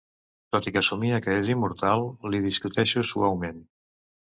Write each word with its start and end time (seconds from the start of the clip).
Tot 0.55 0.69
i 0.71 0.73
que 0.77 0.83
somia 0.87 1.21
que 1.27 1.37
és 1.43 1.53
immortal, 1.57 2.09
li 2.33 2.43
discuteixo 2.49 3.09
suaument. 3.15 3.67